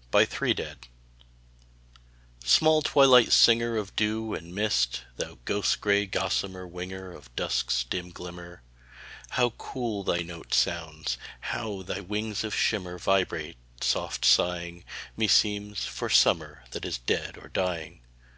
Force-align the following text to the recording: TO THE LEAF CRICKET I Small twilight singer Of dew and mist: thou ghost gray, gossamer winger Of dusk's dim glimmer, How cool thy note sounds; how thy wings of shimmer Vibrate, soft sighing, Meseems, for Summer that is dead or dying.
TO 0.00 0.12
THE 0.12 0.16
LEAF 0.20 0.30
CRICKET 0.34 0.86
I 0.88 1.26
Small 2.46 2.80
twilight 2.80 3.32
singer 3.32 3.76
Of 3.76 3.94
dew 3.96 4.32
and 4.32 4.54
mist: 4.54 5.02
thou 5.18 5.36
ghost 5.44 5.78
gray, 5.82 6.06
gossamer 6.06 6.66
winger 6.66 7.12
Of 7.12 7.36
dusk's 7.36 7.84
dim 7.84 8.08
glimmer, 8.08 8.62
How 9.36 9.50
cool 9.58 10.02
thy 10.02 10.20
note 10.22 10.54
sounds; 10.54 11.18
how 11.40 11.82
thy 11.82 12.00
wings 12.00 12.44
of 12.44 12.54
shimmer 12.54 12.96
Vibrate, 12.98 13.58
soft 13.82 14.24
sighing, 14.24 14.84
Meseems, 15.18 15.84
for 15.84 16.08
Summer 16.08 16.64
that 16.70 16.86
is 16.86 16.96
dead 16.96 17.36
or 17.36 17.48
dying. 17.48 18.00